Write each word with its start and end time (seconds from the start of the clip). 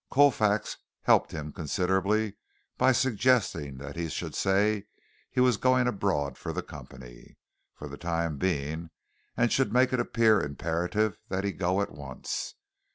Colfax 0.09 0.77
helped 1.03 1.31
him 1.31 1.53
considerably 1.53 2.33
by 2.75 2.91
suggesting 2.91 3.77
that 3.77 3.95
he 3.95 4.09
should 4.09 4.33
say 4.33 4.85
he 5.29 5.39
was 5.39 5.57
going 5.57 5.87
abroad 5.87 6.39
for 6.39 6.51
the 6.51 6.63
company, 6.63 7.37
for 7.75 7.87
the 7.87 7.97
time 7.99 8.37
being, 8.39 8.89
and 9.37 9.51
should 9.51 9.71
make 9.71 9.93
it 9.93 9.99
appear 9.99 10.41
imperative 10.41 11.19
that 11.29 11.43
he 11.43 11.51
go 11.51 11.81
at 11.83 11.91
once. 11.91 12.55